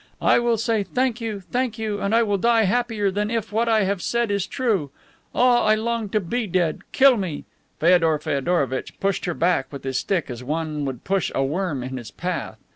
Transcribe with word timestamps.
I 0.19 0.39
will 0.39 0.57
say 0.57 0.81
thank 0.81 1.21
you, 1.21 1.41
thank 1.41 1.77
you, 1.77 2.01
and 2.01 2.15
I 2.15 2.23
will 2.23 2.39
die 2.39 2.63
happier 2.63 3.11
than 3.11 3.29
if 3.29 3.51
what 3.51 3.69
I 3.69 3.83
have 3.83 4.01
said 4.01 4.31
was 4.31 4.47
true. 4.47 4.89
Ah, 5.35 5.63
I 5.63 5.75
long 5.75 6.09
to 6.09 6.19
be 6.19 6.47
dead! 6.47 6.81
Kill 6.91 7.17
me!" 7.17 7.45
Feodor 7.79 8.17
Feodorovitch 8.17 8.99
pushed 8.99 9.25
her 9.25 9.35
back 9.35 9.71
with 9.71 9.83
his 9.83 9.99
stick 9.99 10.31
as 10.31 10.43
one 10.43 10.85
would 10.85 11.03
push 11.03 11.31
a 11.35 11.43
worm 11.43 11.83
in 11.83 11.97
his 11.97 12.09
path. 12.09 12.57